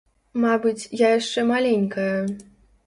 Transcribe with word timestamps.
Мабыць, 0.45 0.87
я 1.03 1.11
яшчэ 1.19 1.47
маленькая. 1.53 2.13